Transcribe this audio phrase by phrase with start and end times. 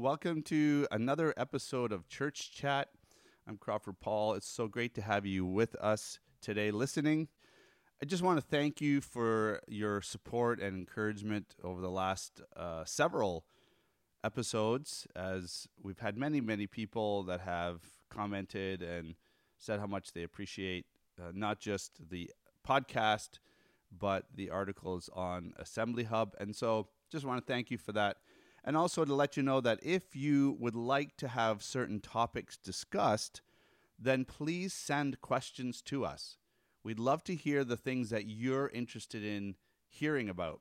[0.00, 2.90] Welcome to another episode of Church Chat.
[3.48, 4.34] I'm Crawford Paul.
[4.34, 7.26] It's so great to have you with us today listening.
[8.00, 12.84] I just want to thank you for your support and encouragement over the last uh,
[12.84, 13.44] several
[14.22, 19.16] episodes, as we've had many, many people that have commented and
[19.58, 20.86] said how much they appreciate
[21.20, 22.30] uh, not just the
[22.64, 23.40] podcast,
[23.90, 26.36] but the articles on Assembly Hub.
[26.38, 28.18] And so just want to thank you for that.
[28.64, 32.56] And also to let you know that if you would like to have certain topics
[32.56, 33.40] discussed,
[33.98, 36.36] then please send questions to us.
[36.82, 39.56] We'd love to hear the things that you're interested in
[39.88, 40.60] hearing about.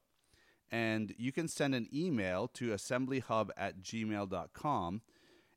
[0.69, 5.01] And you can send an email to assemblyhub at gmail.com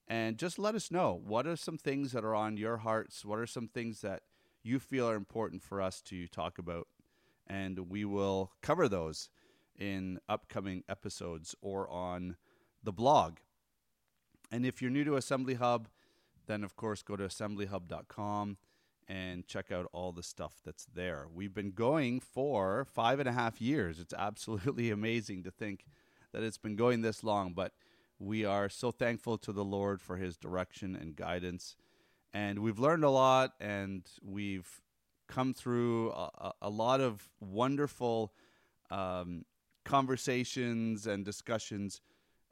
[0.07, 3.25] and just let us know what are some things that are on your hearts?
[3.25, 4.23] What are some things that
[4.63, 6.88] you feel are important for us to talk about?
[7.47, 9.30] And we will cover those
[9.79, 12.37] in upcoming episodes or on
[12.82, 13.38] the blog.
[14.51, 15.88] And if you're new to Assembly Hub,
[16.46, 18.57] then of course go to assemblyhub.com
[19.09, 21.26] and check out all the stuff that's there.
[21.32, 23.98] We've been going for five and a half years.
[23.98, 25.85] It's absolutely amazing to think
[26.32, 27.73] that it's been going this long, but
[28.18, 31.74] we are so thankful to the Lord for his direction and guidance.
[32.32, 34.80] And we've learned a lot and we've
[35.26, 38.32] come through a, a lot of wonderful
[38.91, 39.45] um,
[39.91, 42.01] conversations and discussions.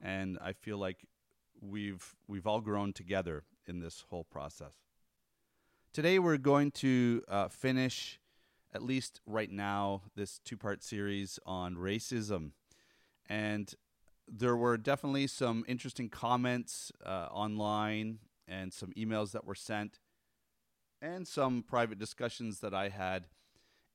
[0.00, 1.06] And I feel like
[1.60, 4.74] we've we've all grown together in this whole process.
[5.92, 8.18] Today, we're going to uh, finish,
[8.74, 12.50] at least right now, this two part series on racism.
[13.28, 13.72] And
[14.26, 20.00] there were definitely some interesting comments uh, online and some emails that were sent
[21.00, 23.26] and some private discussions that I had.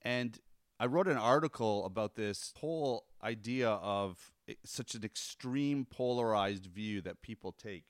[0.01, 0.39] And
[0.79, 7.01] I wrote an article about this whole idea of eh, such an extreme polarized view
[7.01, 7.85] that people take.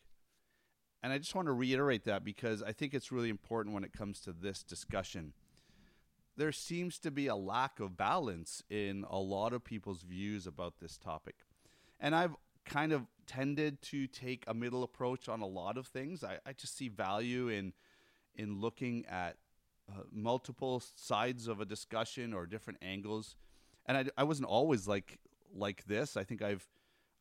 [1.01, 3.93] And I just want to reiterate that because I think it's really important when it
[3.93, 5.33] comes to this discussion.
[6.37, 10.75] There seems to be a lack of balance in a lot of people's views about
[10.79, 11.35] this topic.
[11.99, 16.23] And I've kind of tended to take a middle approach on a lot of things.
[16.23, 17.73] I, I just see value in
[18.35, 19.37] in looking at
[19.93, 23.35] uh, multiple sides of a discussion or different angles.
[23.85, 25.19] And I, I wasn't always like
[25.55, 26.17] like this.
[26.17, 26.67] I think I've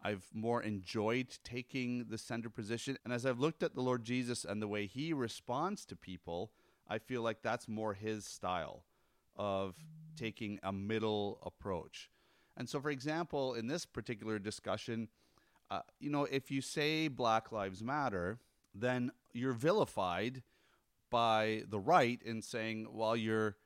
[0.03, 2.99] I've more enjoyed taking the center position.
[3.05, 6.51] And as I've looked at the Lord Jesus and the way he responds to people,
[6.89, 8.85] I feel like that's more his style
[9.37, 9.77] of
[10.17, 12.11] taking a middle approach.
[12.57, 15.09] And so, for example, in this particular discussion,
[15.71, 18.39] uh, you know, if you say Black Lives Matter,
[18.75, 20.43] then you're vilified
[21.13, 23.57] by the right in saying, well, you're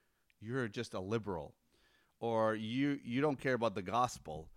[0.41, 1.55] you're just a liberal,
[2.21, 4.51] or you you don't care about the gospel,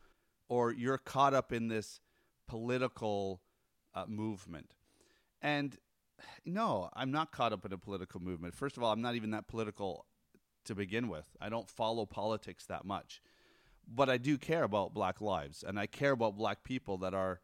[0.49, 2.01] or you're caught up in this
[2.47, 3.41] political
[3.93, 4.73] uh, movement.
[5.41, 5.77] And
[6.45, 8.55] no, I'm not caught up in a political movement.
[8.55, 10.05] First of all, I'm not even that political
[10.65, 11.25] to begin with.
[11.39, 13.21] I don't follow politics that much.
[13.87, 17.39] But I do care about black lives and I care about black people that are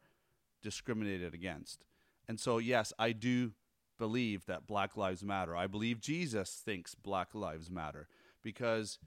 [0.62, 1.84] discriminated against.
[2.28, 3.52] And so, yes, I do
[3.98, 5.56] believe that black lives matter.
[5.56, 8.08] I believe Jesus thinks black lives matter
[8.42, 8.98] because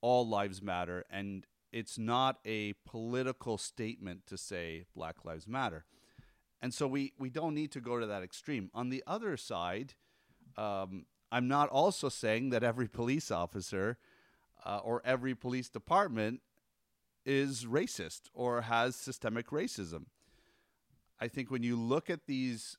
[0.00, 1.04] all lives matter.
[1.10, 5.86] And it's not a political statement to say Black Lives Matter.
[6.60, 8.70] And so we, we don't need to go to that extreme.
[8.74, 9.94] On the other side,
[10.56, 13.96] um, I'm not also saying that every police officer
[14.64, 16.40] uh, or every police department
[17.24, 20.04] is racist or has systemic racism.
[21.18, 22.76] I think when you look at these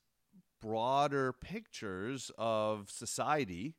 [0.63, 3.75] broader pictures of society,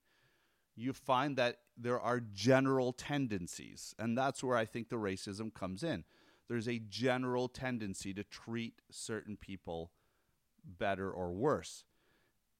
[0.76, 3.94] you find that there are general tendencies.
[3.98, 6.04] And that's where I think the racism comes in.
[6.48, 9.92] There's a general tendency to treat certain people
[10.64, 11.84] better or worse.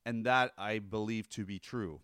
[0.07, 2.01] And that I believe to be true.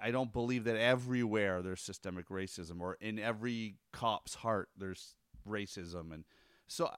[0.00, 5.16] I don't believe that everywhere there's systemic racism or in every cop's heart there's
[5.48, 6.14] racism.
[6.14, 6.24] And
[6.68, 6.90] so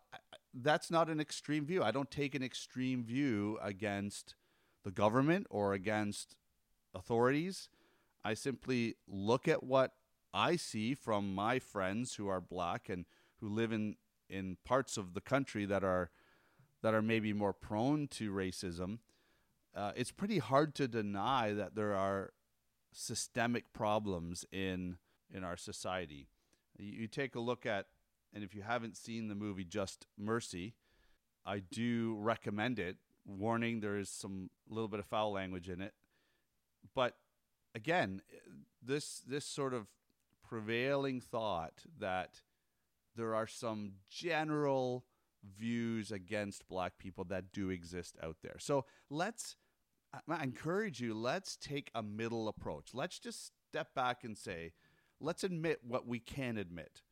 [0.62, 1.82] that's not an extreme view.
[1.82, 4.34] I don't take an extreme view against
[4.84, 6.36] the government or against
[6.94, 7.68] authorities.
[8.24, 9.92] I simply look at what
[10.32, 13.04] I see from my friends who are black and
[13.40, 13.96] who live in,
[14.28, 16.10] in parts of the country that are
[16.82, 18.98] that are maybe more prone to racism.
[19.74, 22.32] Uh, it's pretty hard to deny that there are
[22.92, 24.96] systemic problems in
[25.34, 26.28] in our society.
[26.78, 27.86] You, you take a look at,
[28.36, 30.74] and if you haven't seen the movie Just Mercy,
[31.46, 32.98] I do recommend it.
[33.24, 35.94] Warning: there is some little bit of foul language in it,
[36.94, 37.16] but
[37.74, 38.20] again,
[38.82, 39.86] this this sort of
[40.46, 42.42] prevailing thought that
[43.16, 45.06] there are some general
[45.58, 48.56] views against black people that do exist out there.
[48.58, 49.56] So let's,
[50.28, 52.90] I encourage you, let's take a middle approach.
[52.92, 54.72] Let's just step back and say,
[55.20, 57.02] let's admit what we can admit.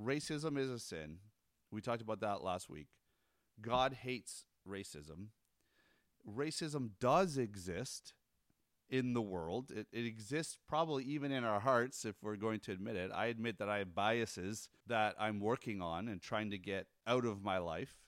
[0.00, 1.18] Racism is a sin.
[1.70, 2.88] We talked about that last week.
[3.60, 5.28] God hates racism.
[6.28, 8.14] Racism does exist
[8.90, 9.70] in the world.
[9.70, 13.10] It, it, exists probably even in our hearts if we're going to admit it.
[13.14, 17.24] I admit that I have biases that I'm working on and trying to get out
[17.24, 17.98] of my life.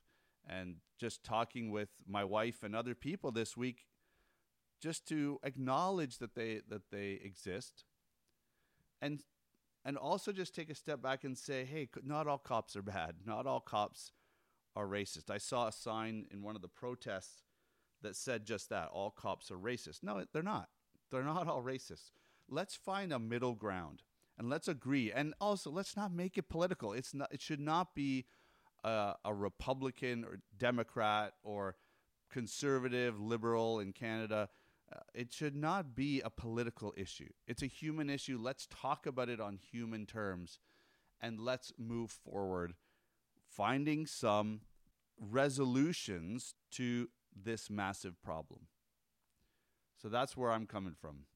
[0.48, 3.87] And just talking with my wife and other people this week,
[4.81, 7.84] just to acknowledge that they that they exist,
[9.00, 9.22] and
[9.84, 13.16] and also just take a step back and say, hey, not all cops are bad.
[13.26, 14.12] Not all cops
[14.76, 15.30] are racist.
[15.30, 17.42] I saw a sign in one of the protests
[18.02, 20.02] that said just that all cops are racist.
[20.02, 20.68] No, they're not.
[21.10, 22.10] They're not all racist.
[22.48, 24.02] Let's find a middle ground
[24.38, 25.12] and let's agree.
[25.12, 26.92] And also, let's not make it political.
[26.94, 27.32] It's not.
[27.32, 28.24] It should not be
[28.82, 31.76] a, a Republican or Democrat or
[32.30, 34.48] conservative, liberal in Canada.
[35.14, 37.31] It should not be a political issue.
[37.46, 38.38] It's a human issue.
[38.40, 40.58] Let's talk about it on human terms
[41.20, 42.75] and let's move forward,
[43.48, 44.62] finding some
[45.19, 48.66] resolutions to this massive problem.
[50.00, 51.26] So that's where I'm coming from.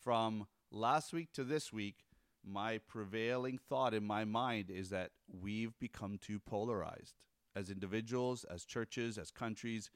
[0.00, 2.04] From last week to this week,
[2.44, 7.14] my prevailing thought in my mind is that we've become too polarized.
[7.56, 9.90] As individuals, as churches, as countries,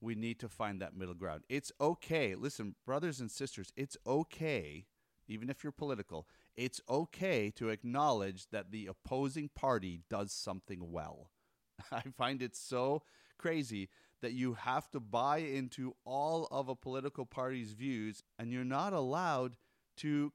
[0.00, 1.44] we need to find that middle ground.
[1.48, 2.34] It's okay.
[2.34, 4.86] Listen, brothers and sisters, it's okay,
[5.28, 6.26] even if you're political,
[6.56, 11.30] it's okay to acknowledge that the opposing party does something well.
[11.92, 13.02] I find it so
[13.38, 13.88] crazy
[14.22, 18.92] that you have to buy into all of a political party's views and you're not
[18.92, 19.56] allowed
[19.98, 20.32] to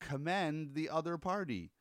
[0.00, 1.72] commend the other party.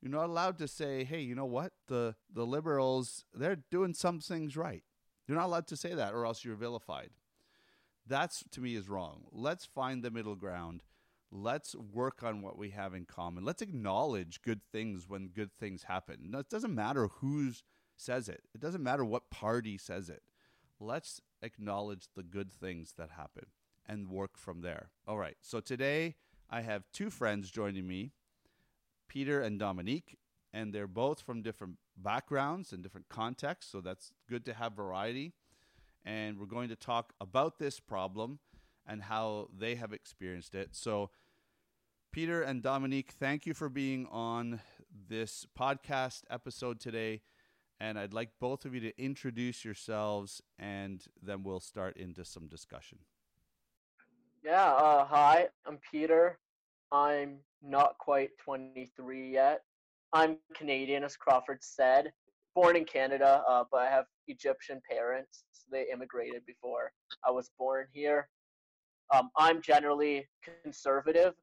[0.00, 1.72] You're not allowed to say, "Hey, you know what?
[1.88, 4.84] The the liberals, they're doing some things right."
[5.26, 7.10] You're not allowed to say that or else you're vilified.
[8.06, 9.24] That's to me is wrong.
[9.32, 10.82] Let's find the middle ground.
[11.30, 13.44] Let's work on what we have in common.
[13.44, 16.32] Let's acknowledge good things when good things happen.
[16.32, 17.52] it doesn't matter who
[17.96, 18.42] says it.
[18.54, 20.22] It doesn't matter what party says it.
[20.78, 23.46] Let's acknowledge the good things that happen
[23.86, 24.90] and work from there.
[25.06, 25.36] All right.
[25.40, 26.16] So today
[26.50, 28.12] I have two friends joining me,
[29.08, 30.18] Peter and Dominique,
[30.54, 33.70] and they're both from different backgrounds and different contexts.
[33.70, 35.34] So that's good to have variety.
[36.06, 38.38] And we're going to talk about this problem
[38.86, 40.70] and how they have experienced it.
[40.72, 41.10] So,
[42.12, 44.60] Peter and Dominique, thank you for being on
[45.08, 47.22] this podcast episode today
[47.80, 52.46] and I'd like both of you to introduce yourselves, and then we'll start into some
[52.46, 52.98] discussion.
[54.44, 56.38] Yeah, uh, hi, I'm Peter.
[56.92, 59.62] I'm not quite 23 yet.
[60.14, 62.12] I'm Canadian, as Crawford said.
[62.54, 65.42] Born in Canada, uh, but I have Egyptian parents.
[65.70, 66.92] They immigrated before
[67.26, 68.28] I was born here.
[69.12, 70.28] Um, I'm generally
[70.62, 71.34] conservative.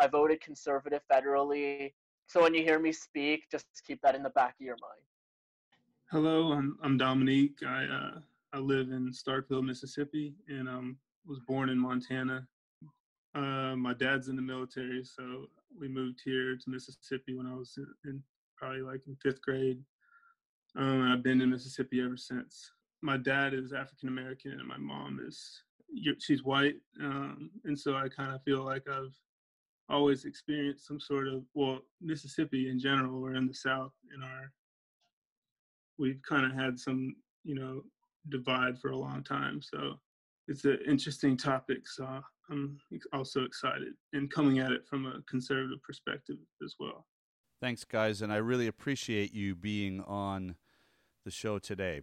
[0.00, 1.92] I voted conservative federally.
[2.26, 5.04] So when you hear me speak, just keep that in the back of your mind.
[6.10, 7.58] Hello, I'm I'm Dominique.
[7.64, 8.18] I uh,
[8.52, 12.48] I live in Starkville, Mississippi, and um was born in Montana.
[13.34, 15.46] Uh, my dad's in the military, so
[15.78, 18.22] we moved here to Mississippi when I was in, in
[18.56, 19.82] probably like in fifth grade.
[20.76, 22.70] Um, I've been in Mississippi ever since.
[23.02, 25.62] My dad is African American, and my mom is
[26.18, 29.14] she's white, um, and so I kind of feel like I've
[29.88, 33.20] always experienced some sort of well Mississippi in general.
[33.20, 34.52] We're in the South in our
[35.98, 37.82] we've kind of had some, you know,
[38.28, 39.60] divide for a long time.
[39.60, 39.98] So
[40.48, 41.86] it's an interesting topic.
[41.86, 42.06] So
[42.50, 42.78] I'm
[43.12, 47.06] also excited and coming at it from a conservative perspective as well.
[47.60, 48.22] Thanks, guys.
[48.22, 50.56] And I really appreciate you being on
[51.24, 52.00] the show today.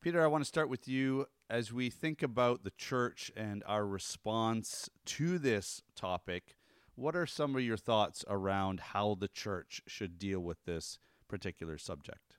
[0.00, 3.86] Peter, I want to start with you as we think about the church and our
[3.86, 6.56] response to this topic.
[6.94, 10.98] What are some of your thoughts around how the church should deal with this
[11.28, 12.36] particular subject?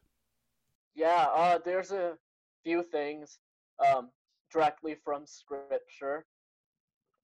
[0.95, 2.17] Yeah, uh, there's a
[2.63, 3.39] few things
[3.85, 4.09] um,
[4.55, 6.25] directly from scripture.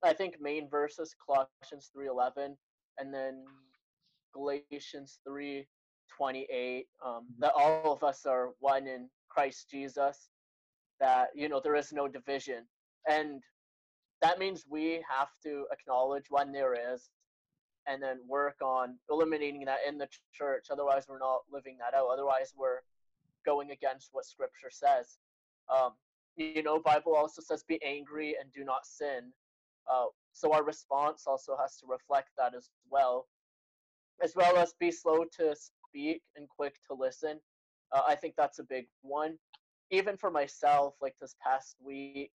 [0.04, 2.56] I think main verses Colossians 3:11
[2.98, 3.44] and then
[4.34, 5.64] Galatians 3:28
[7.04, 7.22] um, mm-hmm.
[7.40, 10.28] that all of us are one in Christ Jesus
[11.00, 12.66] that you know there is no division
[13.08, 13.42] and
[14.20, 17.10] that means we have to acknowledge when there is
[17.86, 22.08] and then work on eliminating that in the church otherwise we're not living that out
[22.12, 22.80] otherwise we're
[23.44, 25.18] going against what scripture says
[25.74, 25.92] um,
[26.36, 29.32] you know bible also says be angry and do not sin
[29.92, 33.26] uh, so our response also has to reflect that as well
[34.22, 37.40] as well as be slow to speak and quick to listen
[37.92, 39.38] Uh, I think that's a big one.
[39.90, 42.32] Even for myself, like this past week,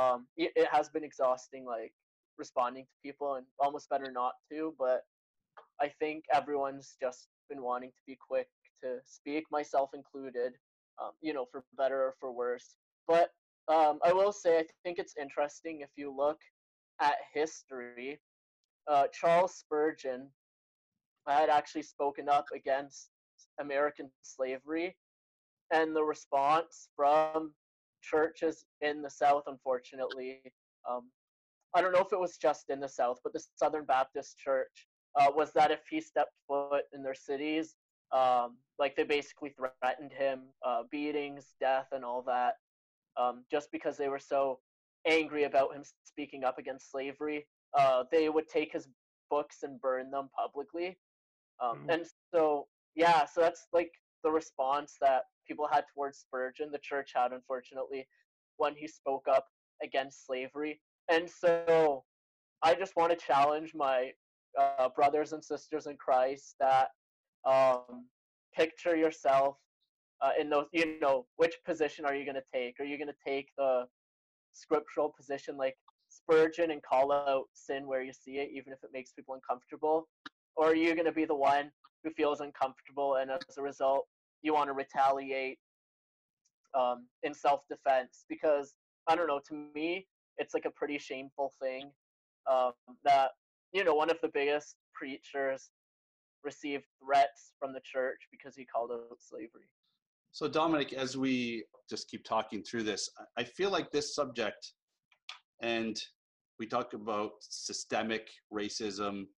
[0.00, 1.92] um, it, it has been exhausting, like
[2.38, 4.74] responding to people, and almost better not to.
[4.78, 5.02] But
[5.80, 8.48] I think everyone's just been wanting to be quick
[8.82, 10.54] to speak, myself included.
[11.02, 12.76] Um, you know, for better or for worse.
[13.06, 13.30] But
[13.68, 16.38] um, I will say, I think it's interesting if you look
[17.00, 18.20] at history.
[18.88, 20.28] Uh, Charles Spurgeon
[21.28, 23.10] had actually spoken up against
[23.60, 24.96] American slavery,
[25.72, 27.52] and the response from
[28.02, 30.40] churches in the South, unfortunately,
[30.88, 31.10] um,
[31.74, 34.88] I don't know if it was just in the South, but the Southern Baptist Church
[35.18, 37.76] uh, was that if he stepped foot in their cities,
[38.12, 42.54] um, like they basically threatened him, uh, beatings, death, and all that,
[43.20, 44.58] um, just because they were so
[45.06, 47.46] angry about him speaking up against slavery.
[47.78, 48.88] Uh, they would take his
[49.30, 50.98] books and burn them publicly.
[51.62, 51.94] Um, Mm.
[51.94, 53.90] And so, yeah, so that's like
[54.24, 58.06] the response that people had towards Spurgeon, the church had, unfortunately,
[58.56, 59.46] when he spoke up
[59.82, 60.80] against slavery.
[61.08, 62.04] And so,
[62.62, 64.12] I just want to challenge my
[64.58, 66.88] uh, brothers and sisters in Christ that
[67.44, 68.06] um,
[68.54, 69.56] picture yourself
[70.22, 72.78] uh, in those, you know, which position are you going to take?
[72.80, 73.86] Are you going to take the
[74.52, 75.76] scriptural position like
[76.08, 80.08] Spurgeon and call out sin where you see it, even if it makes people uncomfortable?
[80.56, 81.70] Or are you going to be the one
[82.04, 84.06] who feels uncomfortable and as a result,
[84.42, 85.58] you want to retaliate
[86.74, 88.24] um, in self defense?
[88.28, 88.74] Because,
[89.08, 90.06] I don't know, to me,
[90.38, 91.90] it's like a pretty shameful thing
[92.50, 92.72] um,
[93.04, 93.30] that,
[93.72, 95.70] you know, one of the biggest preachers
[96.44, 99.68] received threats from the church because he called out slavery.
[100.34, 104.72] So, Dominique, as we just keep talking through this, I- feel like this subject,
[105.60, 106.02] and
[106.58, 109.28] we talk about systemic racism,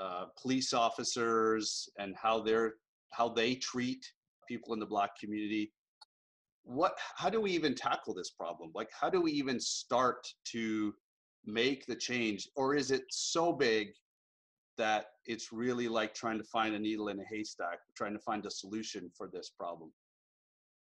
[0.00, 2.74] uh, police officers, and how they're
[3.12, 4.04] how they treat
[4.46, 5.72] people in the Black community.
[6.64, 6.98] What?
[7.16, 8.72] How do we even tackle this problem?
[8.74, 10.94] Like, how do we even start to
[11.44, 13.94] make the change, or is it so big
[14.76, 18.44] that it's really like trying to find a needle in a haystack, trying to find
[18.46, 19.92] a solution for this problem?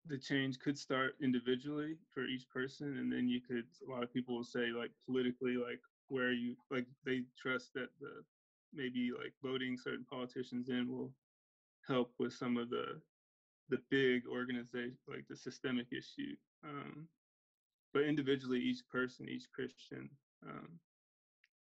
[0.07, 4.13] The change could start individually for each person and then you could a lot of
[4.13, 8.25] people will say like politically like where you like they trust that the
[8.73, 11.15] maybe like voting certain politicians in will
[11.87, 13.01] help with some of the
[13.69, 17.09] the big organization like the systemic issue um
[17.93, 20.11] but individually each person each christian
[20.47, 20.81] um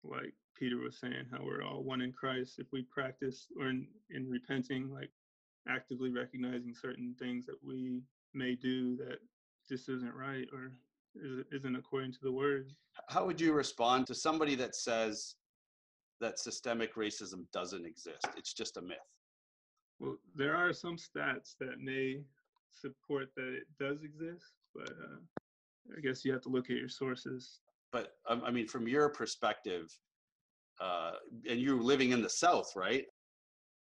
[0.05, 3.88] like peter was saying how we're all one in christ if we practice or in,
[4.11, 5.11] in repenting like
[5.69, 8.02] actively recognizing certain things that we
[8.35, 9.18] may do that
[9.68, 10.73] just isn't right or
[11.14, 12.75] is- isn't according to the word.
[13.09, 15.37] How would you respond to somebody that says
[16.21, 18.26] that systemic racism doesn't exist?
[18.37, 18.99] It's just a myth.
[19.99, 22.25] Well, there are some stats that may
[22.71, 25.18] support that it does exist, but uh,
[25.97, 27.61] I guess you have to look at your sources.
[27.92, 29.90] But um, I mean, from your perspective,
[30.80, 31.12] uh,
[31.49, 33.06] and you're living in the South, right?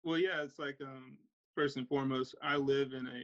[0.03, 1.17] Well, yeah, it's like um,
[1.55, 3.23] first and foremost, I live in a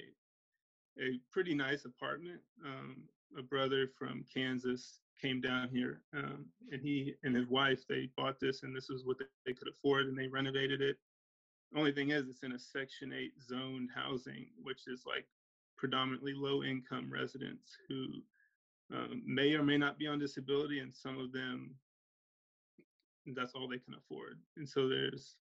[0.99, 2.39] a pretty nice apartment.
[2.65, 3.03] Um,
[3.37, 8.39] a brother from Kansas came down here, um, and he and his wife they bought
[8.39, 10.97] this, and this was what they, could afford, and they renovated it.
[11.71, 15.25] The only thing is, it's in a Section Eight zoned housing, which is like
[15.77, 18.05] predominantly low income residents who
[18.93, 21.75] um, may or may not be on disability, and some of them
[23.35, 24.39] that's all they can afford.
[24.57, 25.35] And so there's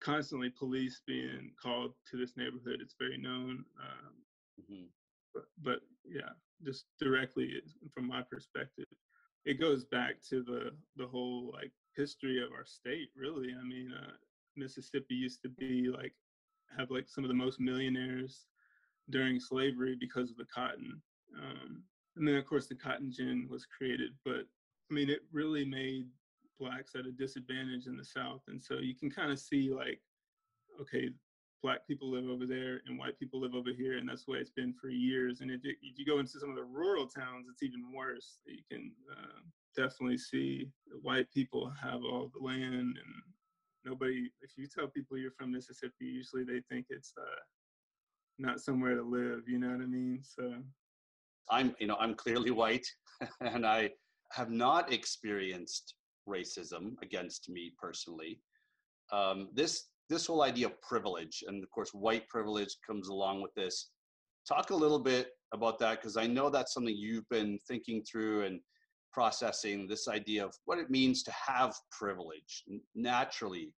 [0.00, 2.80] constantly police being called to this neighborhood.
[2.80, 3.64] It's very known.
[3.80, 4.12] Um,
[4.60, 4.90] Mhm.
[5.34, 6.30] but, but yeah,
[6.62, 8.86] just directly from my perspective,
[9.44, 13.10] it goes back to the the whole like history of our state.
[13.14, 14.16] Really, I mean, uh,
[14.56, 16.14] Mississippi used to be like
[16.76, 18.48] have like some of the most millionaires
[19.10, 21.02] during slavery because of the cotton.
[21.36, 21.84] Um,
[22.16, 24.48] and then of course the cotton gin was created, but
[24.90, 26.10] I mean it really made
[26.58, 30.02] blacks at a disadvantage in the South, and so you can kind of see like,
[30.80, 31.10] okay,
[31.62, 34.38] black people live over there and white people live over here, and that's the way
[34.38, 35.40] it's been for years.
[35.40, 38.38] And if you, if you go into some of the rural towns, it's even worse.
[38.46, 39.40] You can uh,
[39.76, 43.22] definitely see the white people have all the land, and
[43.84, 44.30] nobody.
[44.42, 47.40] If you tell people you're from Mississippi, usually they think it's uh,
[48.38, 49.42] not somewhere to live.
[49.48, 50.20] You know what I mean?
[50.22, 50.54] So
[51.50, 52.86] I'm, you know, I'm clearly white,
[53.40, 53.90] and I
[54.32, 55.94] have not experienced
[56.28, 58.40] racism against me personally.
[59.12, 63.54] Um, this this whole idea of privilege, and of course, white privilege comes along with
[63.54, 63.90] this.
[64.48, 68.42] Talk a little bit about that because I know that's something you've been thinking through
[68.42, 68.60] and
[69.12, 69.88] processing.
[69.88, 73.72] This idea of what it means to have privilege, naturally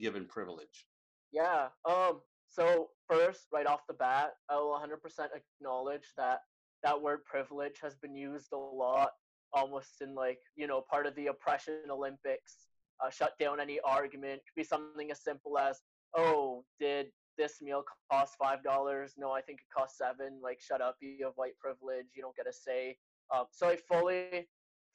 [0.00, 0.86] given privilege.
[1.32, 1.68] Yeah.
[1.88, 2.20] Um.
[2.48, 4.98] So first, right off the bat, I will 100%
[5.34, 6.38] acknowledge that
[6.84, 9.10] that word privilege has been used a lot,
[9.52, 12.68] almost in like, you know, part of the oppression Olympics.
[13.02, 14.40] Uh, shut down any argument.
[14.46, 15.80] Could be something as simple as,
[16.16, 19.14] oh, did this meal cost five dollars?
[19.16, 20.40] No, I think it cost seven.
[20.42, 22.06] Like, shut up, you have white privilege.
[22.14, 22.96] You don't get a say.
[23.34, 24.48] Um, so I fully,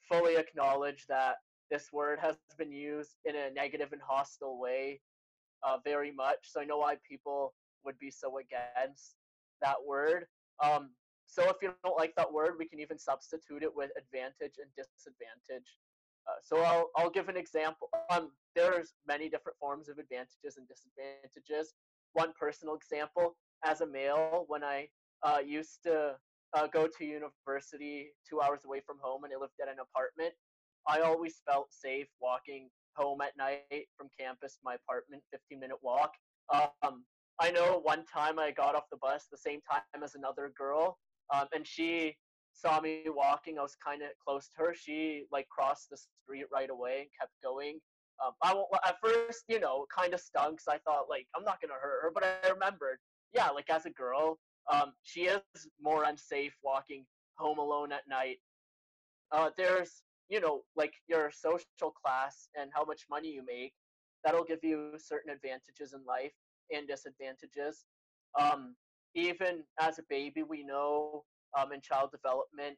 [0.08, 1.36] fully acknowledge that
[1.70, 5.00] this word has been used in a negative and hostile way
[5.62, 6.38] uh, very much.
[6.44, 7.52] So I know why people
[7.84, 9.14] would be so against
[9.62, 10.24] that word.
[10.62, 10.90] Um,
[11.26, 14.70] so if you don't like that word, we can even substitute it with advantage and
[14.76, 15.68] disadvantage.
[16.30, 17.88] Uh, so I'll I'll give an example.
[18.10, 21.74] Um, there's many different forms of advantages and disadvantages.
[22.12, 24.88] One personal example: as a male, when I
[25.22, 26.14] uh, used to
[26.54, 30.34] uh, go to university two hours away from home and I lived at an apartment,
[30.88, 36.12] I always felt safe walking home at night from campus my apartment, 15 minute walk.
[36.52, 37.04] Um,
[37.40, 40.98] I know one time I got off the bus the same time as another girl,
[41.32, 42.16] um, and she
[42.60, 43.58] saw me walking.
[43.58, 44.74] I was kind of close to her.
[44.74, 47.78] She like crossed the street right away and kept going.
[48.24, 50.58] Um, I won't, at first, you know, kind of stunk.
[50.58, 52.98] because I thought like I'm not gonna hurt her, but I remembered,
[53.34, 54.38] yeah, like as a girl,
[54.72, 55.40] um, she is
[55.80, 57.04] more unsafe walking
[57.36, 58.38] home alone at night.
[59.32, 63.72] Uh, there's you know, like your social class and how much money you make,
[64.24, 66.32] that'll give you certain advantages in life
[66.72, 67.84] and disadvantages.
[68.40, 68.76] Um,
[69.14, 71.24] even as a baby, we know
[71.58, 72.76] um, in child development,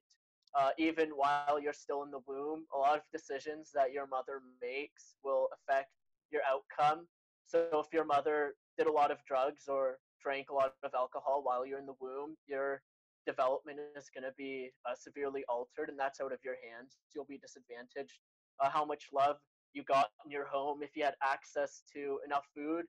[0.59, 4.41] uh, even while you're still in the womb, a lot of decisions that your mother
[4.61, 5.89] makes will affect
[6.31, 7.07] your outcome.
[7.47, 11.41] So if your mother did a lot of drugs or drank a lot of alcohol
[11.43, 12.81] while you're in the womb, your
[13.27, 16.97] development is going to be uh, severely altered, and that's out of your hands.
[17.15, 18.19] You'll be disadvantaged.
[18.61, 19.37] Uh, how much love
[19.73, 22.85] you got in your home, if you had access to enough food.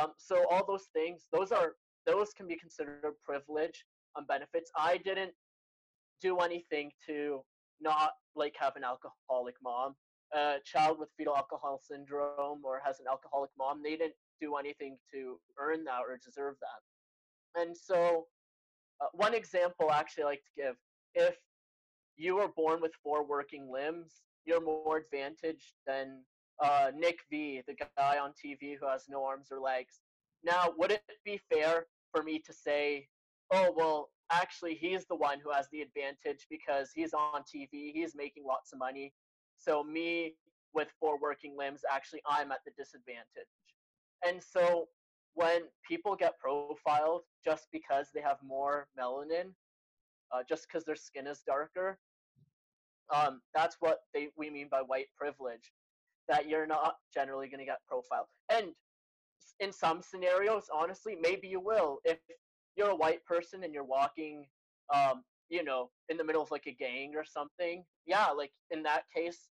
[0.00, 1.74] Um, so all those things, those are
[2.06, 3.84] those can be considered privilege
[4.16, 4.70] um, benefits.
[4.76, 5.32] I didn't
[6.20, 7.40] do anything to
[7.80, 9.94] not like have an alcoholic mom.
[10.34, 14.96] A child with fetal alcohol syndrome or has an alcoholic mom, they didn't do anything
[15.12, 17.60] to earn that or deserve that.
[17.60, 18.26] And so
[19.00, 20.76] uh, one example I actually like to give
[21.14, 21.34] if
[22.16, 26.22] you were born with four working limbs, you're more advantaged than
[26.62, 30.00] uh, Nick V, the guy on TV who has no arms or legs.
[30.44, 33.08] Now, would it be fair for me to say,
[33.52, 38.14] oh, well, actually, he's the one who has the advantage because he's on TV, he's
[38.14, 39.12] making lots of money.
[39.58, 40.34] So, me
[40.72, 43.26] with four working limbs, actually, I'm at the disadvantage.
[44.26, 44.88] And so,
[45.34, 49.52] when people get profiled just because they have more melanin,
[50.32, 51.98] uh, just because their skin is darker,
[53.14, 55.72] um, that's what they we mean by white privilege.
[56.28, 58.68] That you're not generally going to get profiled, and
[59.58, 62.18] in some scenarios, honestly, maybe you will if
[62.76, 64.46] you're a white person and you're walking,
[64.94, 67.84] um, you know, in the middle of like a gang or something.
[68.06, 69.48] Yeah, like in that case,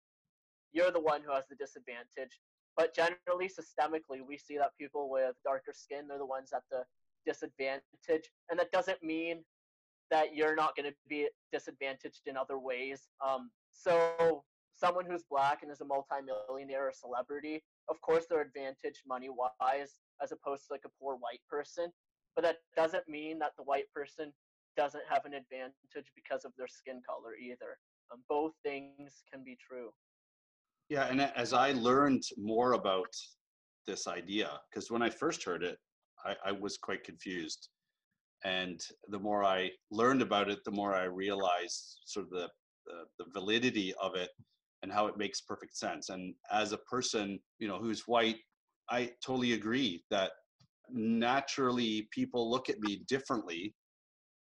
[0.73, 2.39] you're the one who has the disadvantage.
[2.78, 6.84] But generally, systemically, we see that people with darker skin, they're the ones at the
[7.25, 7.82] disadvantage.
[8.49, 9.43] And that doesn't mean
[10.12, 13.08] that you're not going to be disadvantaged in other ways.
[13.25, 14.43] Um, so,
[14.75, 19.93] someone who's black and is a multimillionaire or celebrity, of course, they're advantaged money wise
[20.21, 21.91] as opposed to like a poor white person.
[22.36, 24.34] But that doesn't mean that the white person
[24.76, 27.78] doesn't have an advantage because of their skin color either.
[28.12, 29.89] Um, both things can be true.
[30.89, 33.12] Yeah, and as I learned more about
[33.88, 35.78] this idea, because when I first heard it,
[36.24, 37.69] I, I, was quite confused.
[38.43, 42.50] And the more I learned about it, the more I realized sort of the,
[42.86, 44.30] the, the validity of it
[44.84, 46.10] and how it makes perfect sense.
[46.10, 48.38] And as a person, you know, who's white,
[48.89, 50.32] I totally agree that
[50.91, 53.74] naturally people look at me differently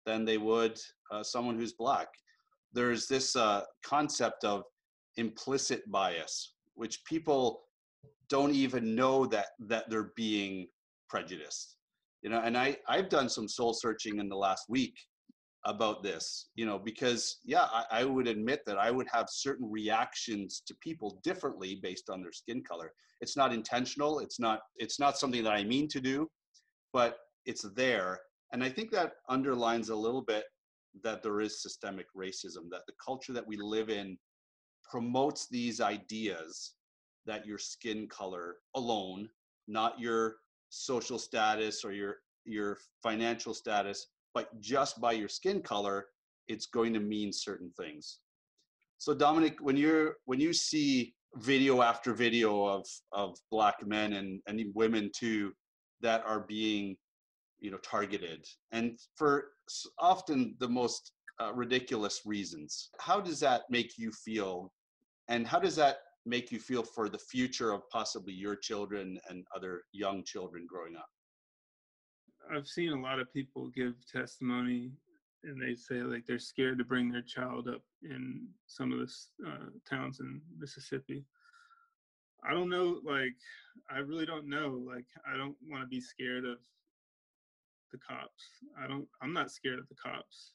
[0.06, 0.78] than they would
[1.10, 2.08] uh, someone who's black.
[2.72, 4.64] There's this uh, concept of
[5.16, 7.62] implicit bias, which people
[8.28, 10.66] don't even know that that they're being
[11.08, 11.76] prejudiced.
[12.22, 14.94] You know, and I I've done some soul searching in the last week
[15.66, 19.70] about this, you know, because yeah, I, I would admit that I would have certain
[19.70, 22.92] reactions to people differently based on their skin color.
[23.20, 26.28] It's not intentional, it's not it's not something that I mean to do,
[26.92, 28.20] but it's there.
[28.52, 30.44] And I think that underlines a little bit
[31.02, 34.16] that there is systemic racism, that the culture that we live in
[34.88, 36.74] promotes these ideas
[37.26, 39.28] that your skin color alone,
[39.66, 40.36] not your
[40.68, 46.06] social status or your your financial status, but just by your skin color,
[46.48, 48.18] it's going to mean certain things.
[48.98, 54.40] So Dominique, when you're when you see video after video of of black men and
[54.46, 55.52] and women too
[56.00, 56.96] that are being
[57.60, 59.46] you know targeted and for
[59.98, 64.72] often the most uh, ridiculous reasons how does that make you feel
[65.28, 69.44] and how does that make you feel for the future of possibly your children and
[69.54, 71.08] other young children growing up
[72.52, 74.90] i've seen a lot of people give testimony
[75.44, 79.48] and they say like they're scared to bring their child up in some of the
[79.48, 81.24] uh, towns in mississippi
[82.48, 83.36] i don't know like
[83.90, 86.58] i really don't know like i don't want to be scared of
[87.92, 88.44] the cops
[88.82, 90.52] i don't i'm not scared of the cops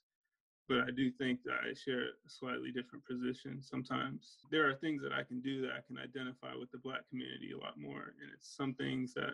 [0.69, 4.37] but I do think that I share a slightly different position sometimes.
[4.51, 7.51] There are things that I can do that I can identify with the Black community
[7.51, 9.33] a lot more, and it's some things that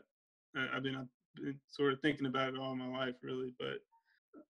[0.73, 3.53] I've been, I've been sort of thinking about it all my life, really.
[3.59, 3.79] But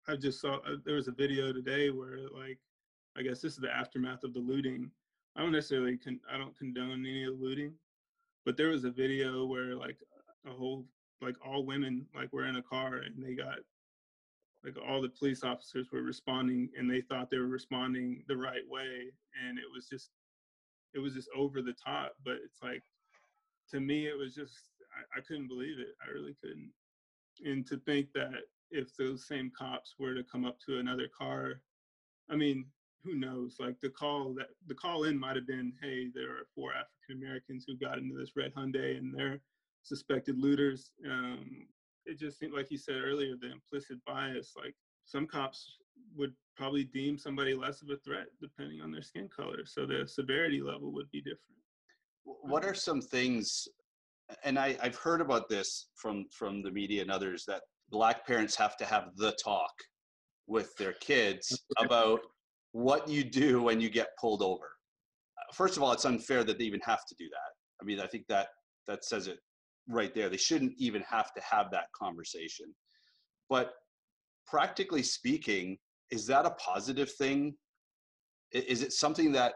[0.09, 2.59] I just saw uh, there was a video today where, like,
[3.17, 4.91] I guess this is the aftermath of the looting.
[5.37, 7.75] I don't necessarily con- I don't condone any of the looting,
[8.45, 9.99] but there was a video where like
[10.47, 10.87] a whole
[11.21, 13.59] like all women like were in a car and they got
[14.65, 18.67] like all the police officers were responding and they thought they were responding the right
[18.69, 19.13] way
[19.47, 20.11] and it was just
[20.95, 22.83] it was just over the top but it's like
[23.69, 26.71] to me it was just I, I couldn't believe it i really couldn't.
[27.45, 31.61] And to think that if those same cops were to come up to another car
[32.31, 32.67] i mean
[33.05, 33.57] who knows?
[33.59, 37.23] Like the call that the call in might have been hey there are four african
[37.23, 39.41] americans who got into this red hyundai and they're
[39.83, 40.91] suspected looters.
[41.09, 41.67] Um,
[42.05, 44.75] it just seemed like you said earlier the implicit bias like
[45.05, 45.79] some cops
[46.17, 50.07] would probably deem somebody less of a threat depending on their skin color so the
[50.07, 51.39] severity level would be different.
[52.25, 53.67] What are some things
[54.45, 58.55] and I, i've heard about this from from the media and others that black parents
[58.57, 59.73] have to have the talk
[60.47, 62.21] with their kids about
[62.73, 66.59] what you do when you get pulled over uh, first of all it's unfair that
[66.59, 68.49] they even have to do that i mean i think that
[68.87, 69.39] that says it
[69.91, 70.29] right there.
[70.29, 72.67] They shouldn't even have to have that conversation.
[73.49, 73.73] But
[74.47, 75.79] practically speaking,
[76.11, 77.55] is that a positive thing?
[78.53, 79.55] Is it something that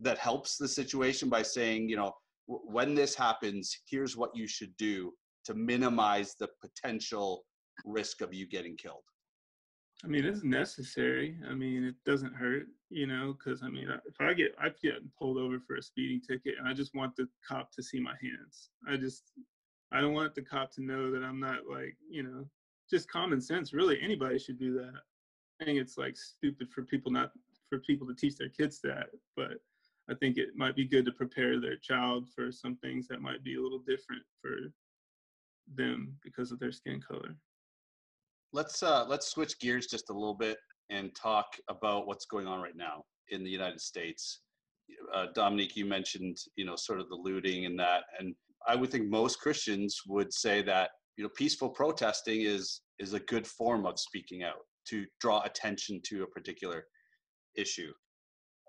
[0.00, 2.12] that helps the situation by saying, you know,
[2.50, 5.12] when this happens, here's what you should do
[5.44, 7.44] to minimize the potential
[7.84, 9.02] risk of you getting killed?
[10.04, 11.36] I mean, it's necessary.
[11.48, 14.94] I mean, it doesn't hurt, you know, because I mean, if I get I get
[15.18, 18.14] pulled over for a speeding ticket, and I just want the cop to see my
[18.22, 18.70] hands.
[18.88, 19.32] I just
[19.92, 22.46] I don't want the cop to know that I'm not like, you know,
[22.90, 23.72] just common sense.
[23.74, 25.00] Really, anybody should do that.
[25.60, 27.32] I think it's like stupid for people not
[27.68, 29.58] for people to teach their kids that, but
[30.08, 33.44] I think it might be good to prepare their child for some things that might
[33.44, 34.72] be a little different for
[35.76, 37.36] them because of their skin color.
[38.52, 40.58] Let's uh, let's switch gears just a little bit
[40.90, 44.40] and talk about what's going on right now in the United States.
[45.14, 48.34] Uh, Dominique, you mentioned you know sort of the looting and that, and
[48.66, 53.20] I would think most Christians would say that you know peaceful protesting is is a
[53.20, 56.84] good form of speaking out to draw attention to a particular
[57.56, 57.92] issue.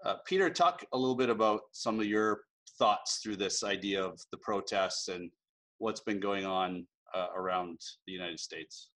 [0.04, 2.42] Uh, Peter, talk a little bit about some of your
[2.80, 5.30] thoughts through this idea of the protests and
[5.78, 8.90] what's been going on uh, around the United States.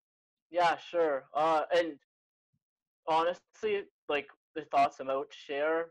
[0.49, 1.25] Yeah, sure.
[1.35, 1.93] Uh, and
[3.07, 5.87] honestly, like the thoughts I'm about to share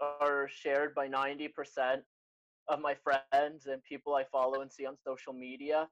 [0.00, 2.02] are shared by 90%
[2.68, 5.88] of my friends and people I follow and see on social media.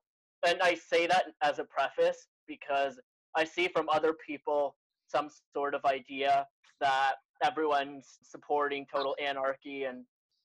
[0.46, 2.98] And I say that as a preface because
[3.35, 4.76] I see from other people
[5.09, 6.47] some sort of idea
[6.81, 10.05] that everyone's supporting total anarchy and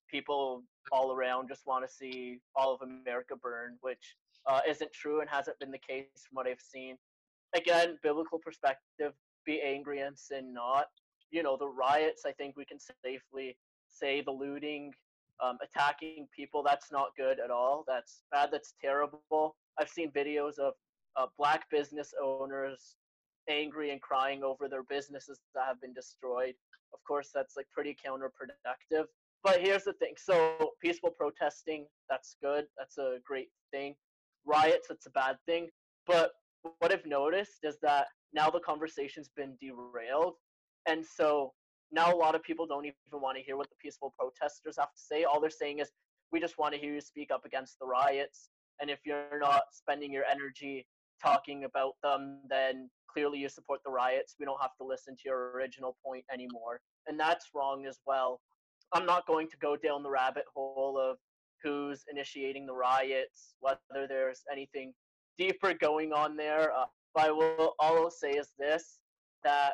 [0.10, 4.16] people all around just want to see all of America burn, which
[4.48, 6.98] uh, isn't true and hasn't been the case from what I've seen.
[7.56, 9.14] Again, biblical perspective,
[9.46, 10.86] be angry and sin not.
[11.32, 13.58] You know, the riots, I think we can safely
[13.90, 14.94] say the looting,
[15.44, 16.64] um, attacking people.
[16.64, 17.84] That's not good at all.
[17.88, 18.50] That's bad.
[18.52, 19.56] That's terrible.
[19.80, 20.74] I've seen videos of
[21.16, 22.96] uh, black business owners
[23.50, 26.54] angry and crying over their businesses that have been destroyed.
[26.94, 29.06] Of course, that's like pretty counterproductive.
[29.44, 32.66] But here's the thing so, peaceful protesting, that's good.
[32.78, 33.96] That's a great thing.
[34.46, 35.70] Riots, that's a bad thing.
[36.08, 36.32] But
[36.80, 40.36] what I've noticed is that now the conversation's been derailed.
[40.88, 41.54] And so
[41.92, 44.94] now a lot of people don't even want to hear what the peaceful protesters have
[44.94, 45.24] to say.
[45.26, 45.90] All they're saying is,
[46.32, 48.50] we just want to hear you speak up against the riots.
[48.82, 50.88] And if you're not spending your energy
[51.22, 54.36] talking about them, then clearly you support the riots.
[54.40, 56.82] We don't have to listen to your original point anymore.
[57.08, 58.42] And that's wrong as well.
[58.94, 61.18] I'm not going to go down the rabbit hole of
[61.64, 64.94] who's initiating the riots, whether there's anything
[65.38, 66.74] deeper going on there.
[66.74, 69.00] Uh, but I will, all I'll say is this
[69.44, 69.74] that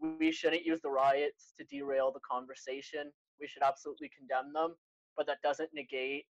[0.00, 3.10] we shouldn't use the riots to derail the conversation.
[3.40, 4.74] We should absolutely condemn them,
[5.16, 6.24] but that doesn't negate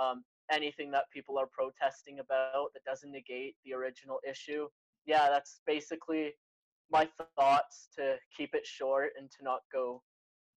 [0.00, 2.68] um, anything that people are protesting about.
[2.74, 4.68] That doesn't negate the original issue.
[5.06, 6.32] Yeah, that's basically
[6.90, 10.02] my thoughts to keep it short and to not go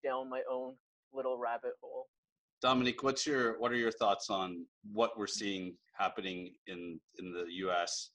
[0.03, 0.73] down my own
[1.13, 2.07] little rabbit hole.
[2.61, 7.45] Dominique, what's your what are your thoughts on what we're seeing happening in in the
[7.65, 8.11] U.S.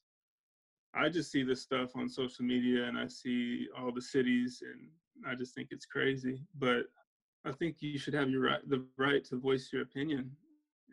[0.95, 4.88] I just see this stuff on social media and I see all the cities and
[5.27, 6.43] I just think it's crazy.
[6.59, 6.87] But
[7.45, 10.31] I think you should have your right, the right to voice your opinion,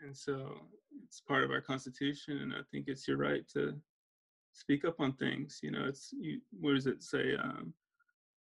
[0.03, 0.57] and so
[1.03, 3.75] it's part of our constitution, and I think it's your right to
[4.57, 5.59] speak up on things.
[5.61, 6.39] You know, it's you.
[6.59, 7.35] What does it say?
[7.41, 7.73] Um,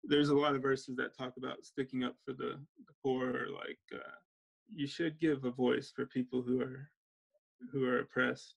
[0.04, 3.78] there's a lot of verses that talk about sticking up for the, the poor, like
[3.94, 4.16] uh,
[4.74, 6.90] you should give a voice for people who are
[7.72, 8.54] who are oppressed.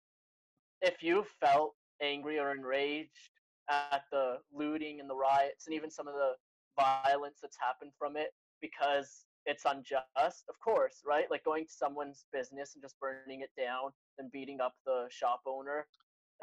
[0.82, 3.30] If you felt angry or enraged
[3.70, 6.34] at the looting and the riots and even some of the
[6.80, 11.30] violence that's happened from it because it's unjust, of course, right?
[11.30, 15.42] Like going to someone's business and just burning it down and beating up the shop
[15.46, 15.86] owner,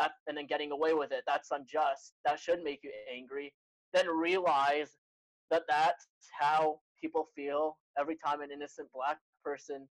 [0.00, 1.22] that and then getting away with it.
[1.26, 2.14] That's unjust.
[2.24, 3.52] That should make you angry.
[3.92, 4.90] Then realize
[5.50, 6.06] that that's
[6.38, 9.88] how people feel every time an innocent black person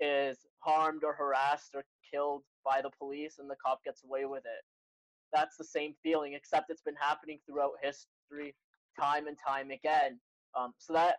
[0.00, 4.44] is harmed or harassed or killed by the police and the cop gets away with
[4.44, 4.64] it.
[5.32, 8.54] That's the same feeling, except it's been happening throughout history,
[8.98, 10.18] time and time again.
[10.58, 11.16] Um, so that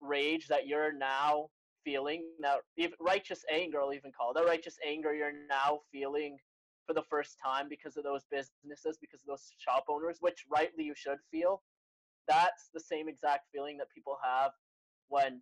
[0.00, 1.48] rage that you're now
[1.84, 2.60] feeling, that
[3.00, 6.38] righteous anger, I'll even call it, that righteous anger you're now feeling
[6.86, 10.84] for the first time because of those businesses, because of those shop owners, which rightly
[10.84, 11.62] you should feel.
[12.28, 14.52] That's the same exact feeling that people have
[15.08, 15.40] when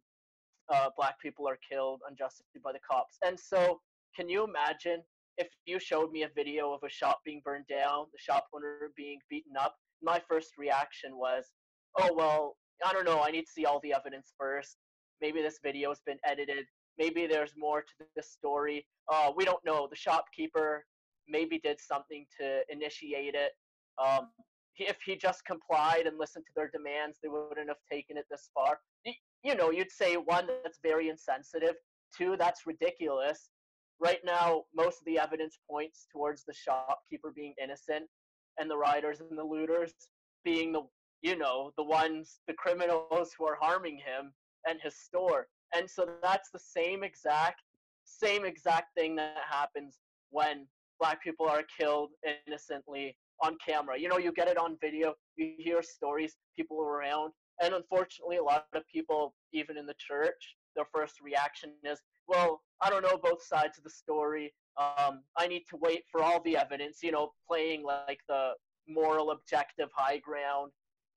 [0.73, 3.19] uh, black people are killed unjustly by the cops.
[3.25, 3.81] And so,
[4.17, 5.03] can you imagine
[5.37, 8.91] if you showed me a video of a shop being burned down, the shop owner
[8.97, 9.77] being beaten up?
[10.03, 11.45] My first reaction was,
[11.99, 13.23] oh, well, I don't know.
[13.23, 14.77] I need to see all the evidence first.
[15.21, 16.67] Maybe this video has been edited.
[16.99, 18.87] Maybe there's more to this story.
[19.13, 19.89] Uh, we don't know.
[19.89, 20.85] The shopkeeper
[21.29, 23.53] maybe did something to initiate it.
[24.03, 24.29] Um,
[24.77, 28.51] if he just complied and listened to their demands, they wouldn't have taken it this
[28.55, 28.81] far.
[29.43, 31.75] You, know, you'd say one, that's very insensitive.
[32.17, 33.51] Two, that's ridiculous.
[34.01, 38.07] Right now, most of the evidence points towards the shopkeeper being innocent
[38.59, 39.93] and the rioters and the looters
[40.45, 40.83] being the
[41.25, 44.35] you know, the ones, the criminals who are harming him
[44.69, 45.49] and his store.
[45.75, 47.63] And so that's the same exact,
[48.05, 50.67] same exact thing that happens when
[50.99, 52.11] black people are killed
[52.47, 53.99] innocently on camera.
[53.99, 58.43] You know, you get it on video, you hear stories, people around, and unfortunately, a
[58.43, 63.19] lot of people, even in the church, their first reaction is, well, I don't know
[63.23, 64.53] both sides of the story.
[64.77, 68.53] Um, I need to wait for all the evidence, you know, playing like the
[68.89, 70.71] moral objective high ground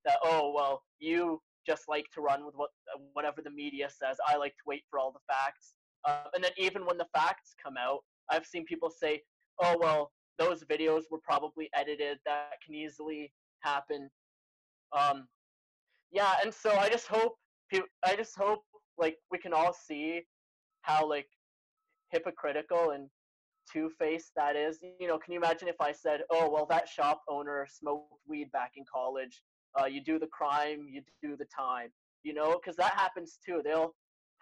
[0.06, 2.70] that oh well you just like to run with what
[3.14, 4.18] whatever the media says.
[4.26, 5.74] I like to wait for all the facts.
[6.08, 8.00] Uh, and then even when the facts come out,
[8.32, 9.22] I've seen people say,
[9.62, 12.20] "Oh well, those videos were probably edited.
[12.26, 14.10] That can easily happen."
[14.98, 15.28] Um,
[16.12, 17.36] yeah, and so I just hope
[18.04, 18.64] I just hope
[18.98, 20.24] like we can all see
[20.82, 21.28] how like
[22.12, 23.10] hypocritical and
[23.72, 24.80] two-faced that is.
[25.00, 28.52] You know, can you imagine if I said, "Oh well, that shop owner smoked weed
[28.52, 29.42] back in college,"
[29.80, 31.90] uh, you do the crime, you do the time,
[32.24, 33.62] you know, because that happens too.
[33.64, 33.94] They'll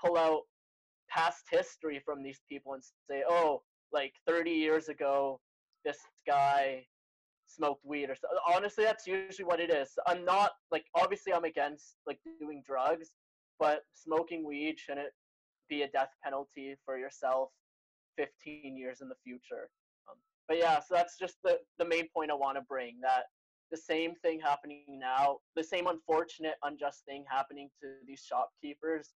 [0.04, 0.42] pull out
[1.10, 3.62] past history from these people and say, oh,
[3.96, 5.40] like 30 years ago,
[5.84, 6.86] this guy
[7.48, 8.28] smoked weed or so.
[8.54, 9.90] Honestly, that's usually what it is.
[10.06, 13.12] I'm not like obviously I'm against like doing drugs,
[13.60, 15.14] but smoking weed shouldn't
[15.70, 17.50] be a death penalty for yourself
[18.18, 19.70] 15 years in the future.
[20.10, 23.24] Um, but yeah, so that's just the the main point I want to bring that
[23.72, 29.10] the same thing happening now, the same unfortunate, unjust thing happening to these shopkeepers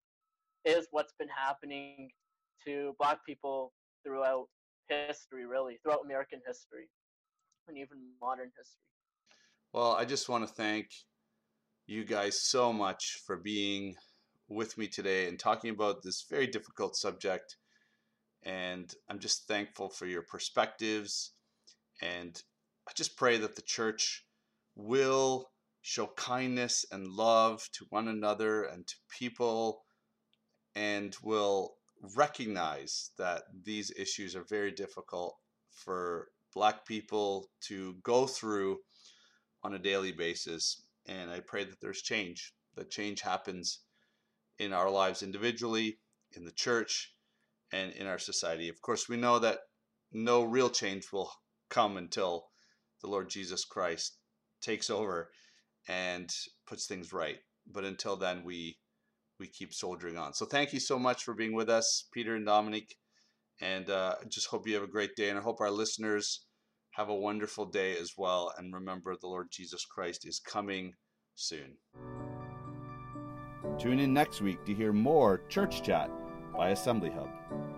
[0.65, 2.09] is what's been happening
[2.65, 3.71] to black people
[4.03, 4.47] throughout
[4.89, 6.89] history, really, throughout American history
[7.67, 8.81] and even modern history.
[9.73, 10.87] Well, I just want to thank
[11.85, 13.95] you guys so much for being
[14.47, 17.57] with me today and talking about this very difficult subject.
[18.43, 21.33] And I'm just thankful for your perspectives.
[22.01, 22.41] And
[22.87, 24.25] I just pray that the church
[24.75, 29.83] will show kindness and love to one another and to people
[30.75, 31.75] and will
[32.15, 35.35] recognize that these issues are very difficult
[35.71, 38.77] for black people to go through
[39.63, 43.81] on a daily basis and i pray that there's change that change happens
[44.57, 45.99] in our lives individually
[46.35, 47.13] in the church
[47.71, 49.59] and in our society of course we know that
[50.11, 51.31] no real change will
[51.69, 52.47] come until
[53.01, 54.17] the lord jesus christ
[54.61, 55.29] takes over
[55.87, 56.33] and
[56.67, 57.37] puts things right.
[57.71, 58.77] But until then, we
[59.39, 60.33] we keep soldiering on.
[60.33, 62.95] So thank you so much for being with us, Peter and Dominique.
[63.61, 65.29] And uh, just hope you have a great day.
[65.29, 66.45] And I hope our listeners
[66.91, 68.53] have a wonderful day as well.
[68.57, 70.93] And remember, the Lord Jesus Christ is coming
[71.35, 71.77] soon.
[73.77, 76.09] Tune in next week to hear more Church Chat
[76.55, 77.68] by Assembly Hub.